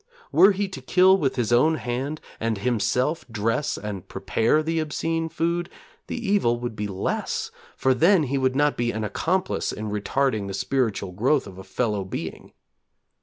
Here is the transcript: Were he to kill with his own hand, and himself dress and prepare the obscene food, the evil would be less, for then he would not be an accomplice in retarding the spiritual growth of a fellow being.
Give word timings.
Were 0.31 0.51
he 0.51 0.67
to 0.67 0.81
kill 0.81 1.15
with 1.15 1.35
his 1.35 1.53
own 1.53 1.75
hand, 1.75 2.21
and 2.39 2.57
himself 2.57 3.23
dress 3.29 3.77
and 3.77 4.07
prepare 4.07 4.63
the 4.63 4.79
obscene 4.79 5.29
food, 5.29 5.69
the 6.07 6.15
evil 6.17 6.59
would 6.59 6.75
be 6.75 6.87
less, 6.87 7.51
for 7.77 7.93
then 7.93 8.23
he 8.23 8.37
would 8.39 8.55
not 8.55 8.75
be 8.77 8.89
an 8.89 9.03
accomplice 9.03 9.71
in 9.71 9.91
retarding 9.91 10.47
the 10.47 10.55
spiritual 10.55 11.11
growth 11.11 11.45
of 11.45 11.59
a 11.59 11.63
fellow 11.63 12.03
being. 12.03 12.53